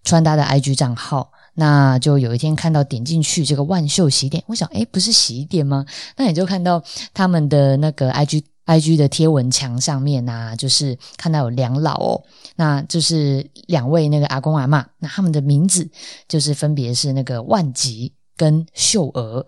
[0.03, 5.85] 穿搭的 IG 账号，那就有一天看到点进去这个万秀洗衣店，我想，哎，不是洗衣店吗？
[6.17, 6.83] 那你就看到
[7.13, 12.23] 他们的那个 IG IG 的贴文墙上面啊，就是看到有两老哦，
[12.55, 15.89] 那就是两位那个阿公阿妈，那他们的名字
[16.27, 19.45] 就是分别是那个万吉跟秀娥。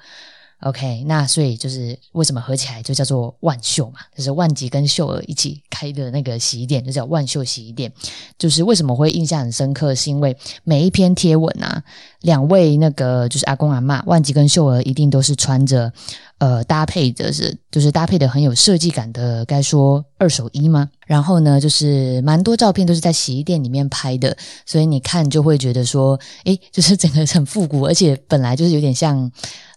[0.61, 3.99] OK，那所以就是为什么合起来就叫做万秀嘛？
[4.15, 7.91] 就是万吉跟秀儿一起开的那个洗衣店，就叫万秀洗衣店。
[8.37, 11.83] 就是为什么会印象很深刻，是因为每一篇贴文啊，
[12.21, 15.91] 两位那个就是阿公阿妈，万吉跟秀儿一定都是穿着
[16.37, 20.87] 呃搭配的是，就是搭配的很有设计感的，该说二手衣吗？
[21.07, 29.31] 然后呢，就是蛮多照片都是在洗衣店里面拍的，所以你看就会觉得说，诶，就是整个很复古，而且本来就是有点像。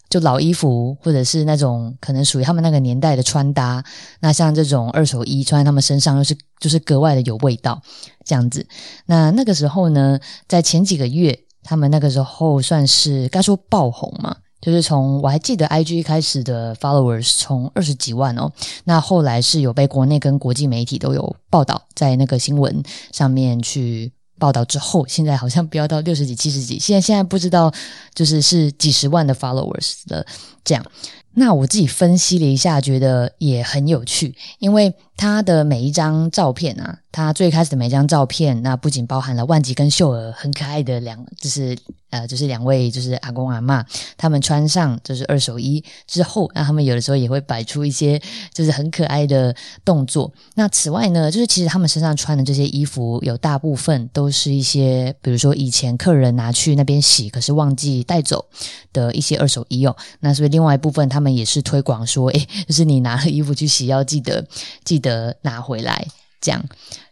[0.08, 3.84] 就老衣服，或者是那种可能属于他们那个年代的穿搭，
[4.20, 7.82] 那像这种二手衣穿在他们身上，又是就是格外的有味道，
[8.24, 8.66] 这样子。
[9.06, 18.52] 那那个时候呢，在前几个月，他们那个时候算是该说爆红嘛，就是从我还记得 I G 开始的 followers 从二十几万哦，
[18.84, 24.12] 那后来是有被国内跟国际媒体都有报道在那个新闻上面去。
[24.44, 27.72] 报道之后，现在好像飙到六十几、七十几，现在现在不知道，
[28.14, 30.26] 就是是几十万的 followers 的
[30.62, 30.84] 这样。
[31.32, 41.76] 那我自己分析了一下，觉得也很有趣，因为他的每一张照片啊，他最开始的每张照片，那不仅包含了万吉跟秀儿很可爱的两，就是
[42.10, 43.84] 呃，就是两位就是阿公阿妈，
[44.16, 48.20] 他们穿上就是二手衣之后，那他们有的时候也会摆出一些
[48.52, 50.32] 就是很可爱的动作。
[50.54, 58.44] 那此外呢，就是其实他们身上穿的这些衣服，有大部分都是一些，比如说以前客人拿去那边洗，可是忘记带走
[58.92, 59.96] 的一些二手衣哦。
[60.20, 61.24] 那所以另外一部分他。
[61.24, 64.46] 们也是推广说，诶，就是你拿了衣服去洗，要记得
[64.84, 66.06] 记得拿回来，
[66.44, 66.62] 这样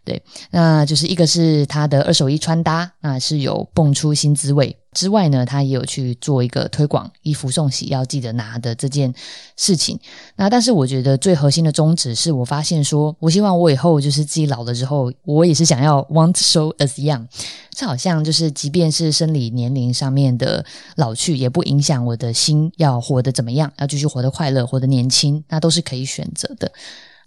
[0.05, 0.23] 对。
[0.51, 9.14] 那就是一个是他的二手衣穿搭，那是有蹦出新滋味之外呢，他也有去做一个推广衣服送洗要记得拿的这件
[9.57, 9.99] 事情。
[10.37, 17.27] 那但是我觉得最核心的宗旨是我发现说，我希望我以后就是自己老了之后，我也是想要 want show as young。
[17.71, 20.62] 这好像就是，即便是生理年龄上面的
[20.97, 26.71] 老去，也不影响我的心要活得怎么样，要继续活得快乐，活得年轻，那都是可以选择的。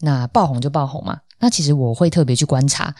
[0.01, 1.19] 那爆红就爆红嘛。
[1.39, 2.95] 那其实我会特别去观察。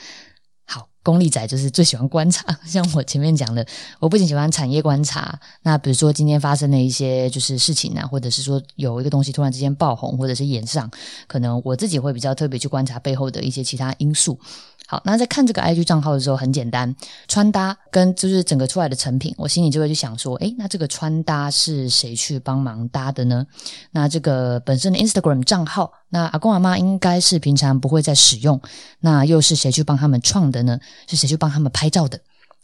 [1.05, 3.63] 好，功利仔就是最喜欢观察， 像我前面讲的，
[3.99, 5.39] 我不仅喜欢产业观察。
[5.61, 10.89] 那比如说今天发生的一些就是事情啊，或者是说有一个东西突然之间爆红，或者是演上，
[11.27, 14.39] 可能我自己会比较特别去观察背后的一些其他因素。
[14.87, 16.95] 好，那在看这个 IG 账号的时候，很简单，
[17.27, 23.47] 穿搭跟就是整个出来的成品，我心里就会去想说，诶，那这个穿搭是谁去帮忙搭的呢？
[23.91, 28.61] 那这个本身的 Instagram 账号，那阿公阿妈应该是平常不会再使用，
[28.99, 30.79] 那又是谁去帮他们创的呢？
[31.07, 32.19] 是谁去帮他们拍照的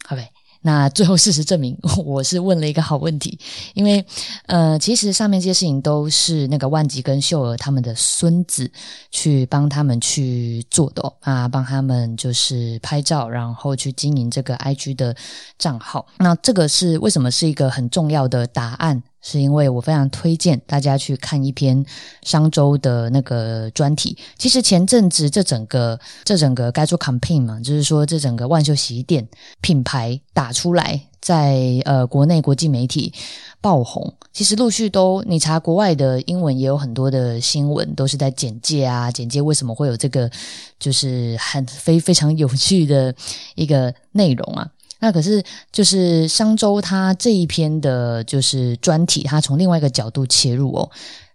[0.10, 0.28] ？OK，
[0.62, 3.40] 那最后事实证明， 我是问了一个好问题，
[3.74, 4.06] 因为
[4.46, 8.72] 呃，其实上面这些事情都是那个万吉跟秀儿他们的孙子
[9.12, 15.16] 去帮他们去做的啊，帮他们就是拍照，然后去经营这个 IG 的
[15.58, 16.06] 账号。
[16.18, 19.02] 那这个是为什么是一个很重要的答案？
[19.22, 21.86] 是因为我非常推荐大家去看一篇
[22.24, 24.18] 商周的那个专题。
[24.38, 29.28] 其实前阵子这整个这整个该做 campaign 嘛，就是说这整个万秀洗衣店
[29.62, 33.14] 品牌打出来，在呃国内国际媒体
[33.62, 34.14] 爆红。
[34.34, 40.32] 其实陆续都你查国外的英文也有很多的新闻，都是在简介啊，简介为什么会有这个
[40.80, 43.14] 就是很非非常有趣的
[43.56, 44.68] 一个内容啊。
[45.04, 50.90] 那可是就是商周他这一篇的，就是专题，他从另外一个角度切入哦。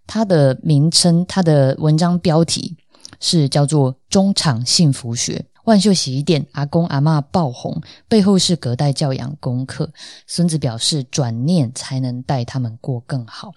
[0.06, 2.76] 他的名称，他的文章标题
[3.18, 9.92] 是叫做《中场幸福学》，万秀洗衣店阿公阿妈爆红，背后是隔代教养功课。
[10.28, 13.50] 孙子表示，转念才能带他们过更好。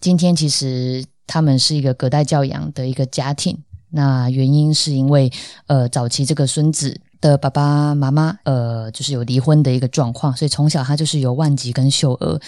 [0.00, 5.30] 今天其实他们是一个隔代教养的一个家庭，那原因是因为
[5.66, 6.98] 呃，早期这个孙子。
[7.20, 12.40] 的爸爸妈妈，呃，就是有离婚的一个状况，所以从小他就是由万吉跟秀娥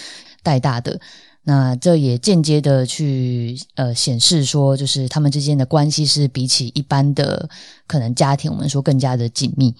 [0.43, 0.99] 带大的。
[1.43, 7.49] 那这也间接的去呃显示说，就是他们之间的关系是比起一般的
[7.87, 9.75] 可能家庭，我们说更加的紧密。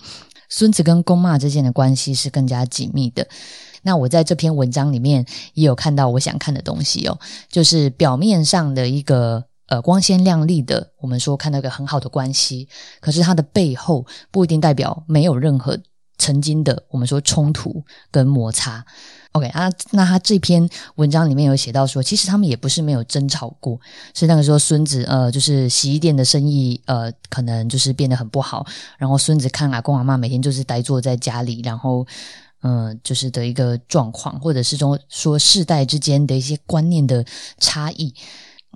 [0.49, 3.27] 孙子跟公妈之间的关系是更加紧密的。
[3.84, 9.45] 那我在这篇文章里面也有看到我想看的东西哦，就是表面上的一个。
[9.71, 12.67] 呃，光鲜亮丽的，我们说看到一个很好的关系，
[12.99, 15.79] 可是它的背后不一定代表没有任何
[16.17, 17.81] 曾经的我们说冲突
[18.12, 18.86] 跟摩擦。
[19.31, 23.79] OK 啊，那他这篇文章里面有写到说，其实他们也不是没有争吵过，
[24.13, 32.05] 是那个时候孙子呃，就是洗衣店的生意呃，可能就是变得很不好，然后孙子看阿公阿妈每天就是呆坐在家里，然后
[32.62, 37.25] 嗯，就是的一个状况，或者是说说世代之间的一些观念的
[37.57, 38.13] 差异。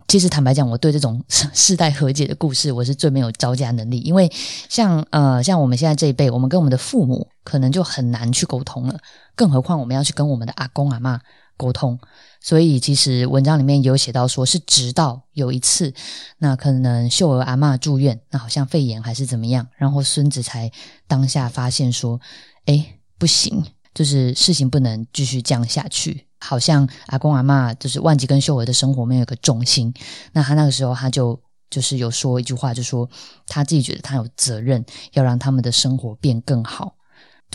[0.07, 3.99] 其实坦白讲，我对这种 世代和解的故事，我是最没有招架能力。
[4.01, 4.31] 因为
[4.69, 8.99] 像呃，像我们现在这一辈，我们跟我们的父母可能就很难去沟通了，
[9.35, 11.19] 更何况我们要去跟我们的阿公阿妈
[11.57, 11.99] 沟通。
[12.39, 15.91] 所以其实文章里面有写到，说是直到有一次，
[16.37, 20.71] 那可能秀儿阿妈住院，那好像肺炎还是怎么样，然后孙子才
[21.07, 22.21] 当下发现说，
[22.65, 23.63] 哎，不行，
[23.95, 26.24] 就是事情不能继续这样下去。
[26.39, 29.93] 好像阿公阿妈就是万吉跟秀儿的生活没有一个重心，
[30.33, 33.09] 那他那个时候他就就是有说一句话，就说
[33.47, 36.95] 他自己觉得他有责任要让他们的生活变更好。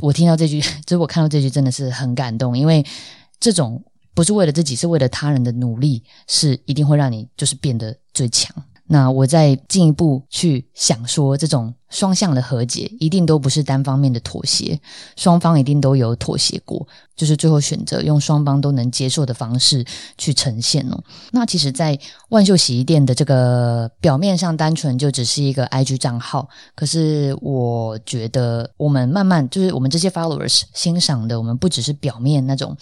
[0.01, 2.85] 我听到这句， 就是我看到这句真的是很感动，因为
[3.39, 8.55] 这种不是为了自己，是为了他人的努力，是一定会让你就是变得最强。
[8.93, 14.81] 那我再进一步去想说，这种双向的和解一定都不是单方面的妥协，
[15.15, 19.85] 双方一定都有妥协过，就是最后选择用双方都能接受的方式
[20.19, 21.01] 去呈现哦。
[21.31, 21.97] 那其实，在
[22.31, 32.77] 万秀洗衣店的这个表面上，单纯就只是一个 IG 账号，可是我觉得我们慢慢就是我们这些 followers 欣赏的，我们不只是表面那种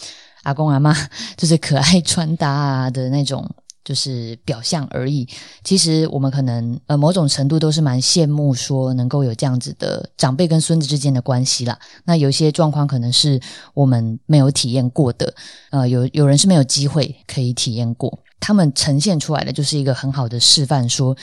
[0.44, 0.96] 阿公阿妈
[1.36, 3.46] 就是可爱穿搭啊的那种。
[3.84, 5.26] 就是表象而已。
[5.64, 11.78] 其实我们可能呃某种程度都是蛮羡慕说能够有这样子的长辈跟孙子之间的关系啦。
[12.04, 13.40] 那有些状况可能是
[13.74, 15.34] 我们没有体验过的，
[15.70, 18.18] 呃，有有人是没有机会可以体验过。
[18.40, 21.16] 他们呈现出来的就是一个很好的示范，说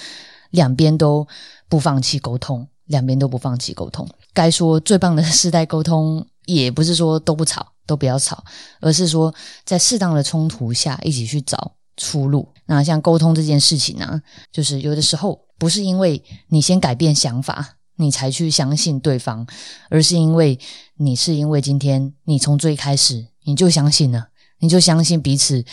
[0.50, 1.26] 两边都
[1.70, 4.08] 不放弃沟通，两边都不放弃沟通。
[4.34, 8.44] 该说最棒的世代沟通，也不是说都不吵，都不要吵，
[8.82, 11.74] 而是说在适当的冲突下一起去找。
[11.98, 12.48] 出路。
[12.66, 19.46] 那像沟通这件事情呢，就是有的时候不是因为你先改变想法，你才去相信对方，
[19.90, 20.60] 而是因为
[20.98, 24.30] 你是因为今天你从最开始你就相信了，
[24.60, 25.64] 你就相信彼此，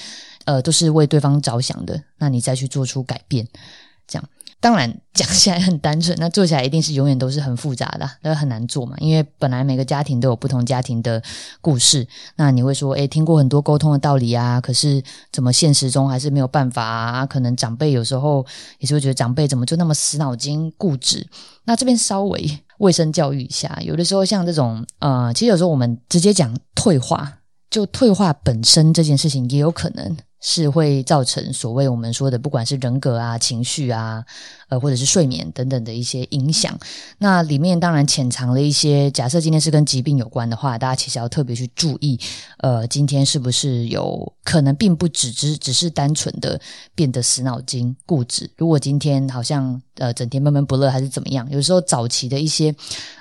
[0.44, 3.48] 呃，都是为对方着想的，那你再去做出改变，
[4.06, 4.28] 这样。
[4.62, 8.96] 当然讲起来很单纯， 那做起来一定是永远都是很复杂的，那很难做嘛。
[9.00, 11.20] 因为本来每个家庭都有不同家庭的
[11.60, 17.26] 故事，那你会说，诶，听过很多沟通的道理啊，可是怎么现实中还是没有办法啊？
[17.26, 18.46] 可能长辈有时候
[18.78, 21.26] 也是会觉得长辈怎么就那么死脑筋固执。
[21.64, 30.16] 那这边稍微卫生教育一下，有的时候像这种，呃，其实有时候我们直接讲退化，就退化本身这件事情也有可能。
[30.42, 34.26] 是会造成所谓我们说的，不管是人格啊、情绪啊，
[34.72, 36.78] 呃，或者是睡眠等等的一些影响。
[37.18, 42.18] 那里面当然潜藏了一些，假设今天是跟疾病有关的话，大家其实要特别去注意，
[42.56, 46.58] 呃，今天是不是有可能并不只只只是单纯的
[46.94, 48.50] 变得死脑筋、固执。
[48.56, 52.74] 如果今天好像呃整天闷闷不乐还是怎么样，有时候早期的一些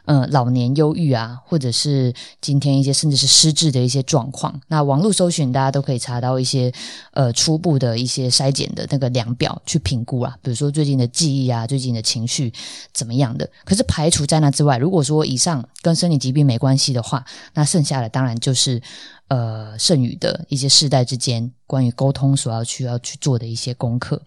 [0.05, 6.71] 呃老年忧郁啊，或者是今天一些甚至是失智的一些状况，那网络搜寻大家都可以查到一些
[7.11, 12.51] 呃初步的一些筛检的那个量表去评估啊，比如说最近的记忆啊，最近的情绪
[12.93, 13.49] 怎么样的。
[13.63, 18.81] 可是排除在那之外，如果说以上跟生理疾病没关系的话，那剩下的当然就是
[19.27, 24.21] 呃剩余的一些世代之间关于沟通所要去要去做的一些功课。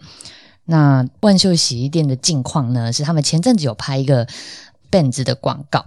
[0.65, 2.93] 那万秀洗衣店的近况呢？
[2.93, 4.27] 是他们前阵子有拍一个
[4.91, 5.85] Benz 的广告。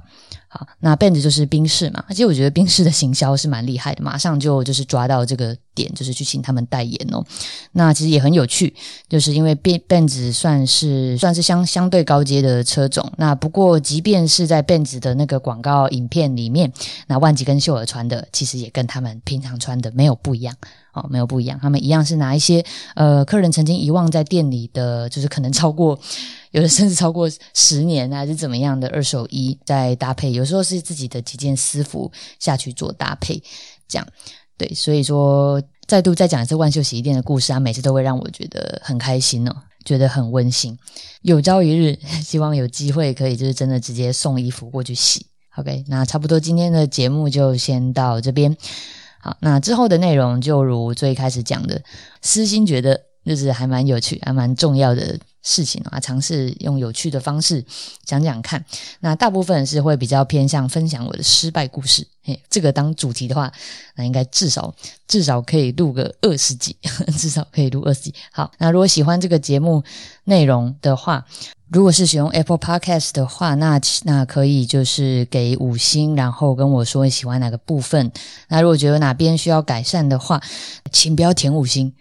[0.80, 7.24] 那 Benz 就是宾士嘛，而且我觉得宾士的行销是蛮厉害的，马上就就是抓到这个点，就是去请他们代言哦。
[7.72, 8.74] 那其实也很有趣，
[9.10, 13.12] 就是因为 Benz 算是算是相相对高阶的车种。
[13.18, 16.72] 那不过，即便是在 Benz 的那个广告影片里面，
[17.08, 20.55] 那万吉跟秀儿穿的，其实也跟他们平常穿的没有不一样。
[20.98, 22.64] 哦，没有不一样，他们一样是拿一些
[22.95, 26.00] 呃，客人曾经遗忘在店里的，就是可能超过
[26.52, 33.41] 有的甚至超过十年还是怎么样的二手衣，在搭配，有时候是自己的几件私服下去做搭配，
[33.88, 34.08] 这样
[34.58, 40.78] 对，所以说再度再讲一次万秀洗衣店的故事啊，每次都会让我觉得很开心哦，觉得很温馨。
[41.22, 45.28] 有朝一日， 希望有机会可以就是真的直接送衣服过去洗。
[45.58, 48.56] OK，那差不多今天的节目就先到这边。
[49.40, 51.82] 那之后的内容就如最开始讲的，
[52.22, 57.66] 私心觉得就是还蛮有趣，还蛮重要的事情啊，尝试用有趣的方式
[58.06, 58.64] 讲讲看。
[59.00, 63.52] 那大部分是会比较偏向分享我的失败故事，嘿，这个当主题的话，
[63.96, 64.74] 那应该至少
[65.08, 66.76] 至少可以录个二十集，
[67.18, 68.14] 至少可以录二十集。
[68.32, 69.84] 好，那如果喜欢这个节目
[70.24, 71.26] 内容的话。
[71.70, 78.11] 如果是使用 Apple Podcast 的话，那那可以就是给五星，然后跟我说你喜欢哪个部分。
[78.47, 80.41] 那如果觉得哪边需要改善的话，
[80.91, 81.93] 请不要填五星，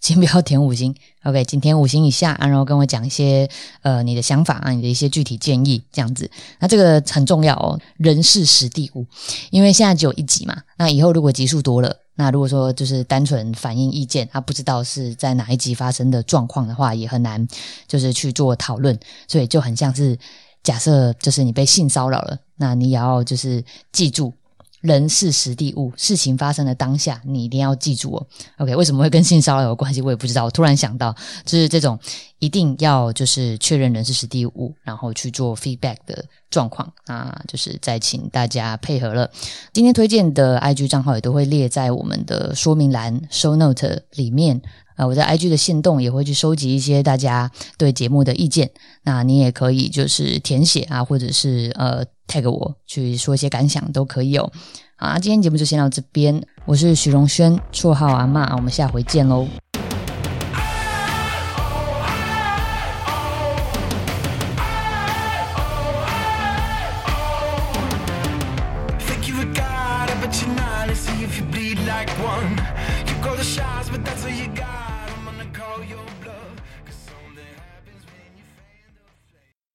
[0.00, 0.94] 请不要填五星。
[1.24, 3.48] OK，今天五星以下，然后跟我讲一些
[3.82, 6.30] 呃你的想法啊，你的一些具体建议这样子。
[6.58, 9.06] 那这个很重要哦，人事实地物，
[9.50, 10.56] 因为现在只有一集嘛。
[10.78, 11.94] 那以后如果集数多了。
[12.16, 17.48] 那如果说就是单纯反映意见，他不知道是在哪一集发生的状况的话，也很难
[17.88, 20.18] 就是去做讨论，所以就很像是
[20.62, 24.34] 假设就是你被性骚扰了，那你也要就是记住。
[24.80, 28.26] 人事实地物，事情发生的当下，你一定要记住哦。
[28.58, 30.00] OK，为什么会跟性骚扰有关系？
[30.00, 30.44] 我也不知道。
[30.44, 31.14] 我突然想到，
[31.44, 31.98] 就是这种
[32.38, 39.30] 一定要就是确认人事实地物，然后去做 feedback 的状况，那就是再请大家配合了。
[39.72, 44.60] 今天推荐的 IG 账号也都会列在我们的说明栏 show note 里面。
[45.00, 48.70] 啊，我在 IG 的线动也会去收集一些大家对节目的意见，
[49.02, 54.52] 那你也可以就是填写啊，或者是呃 tag 我去说一些感想都可以哦。
[54.96, 59.48] 好，今天节目就先到这边，我是许荣轩，绰号阿妈，我们下回见喽。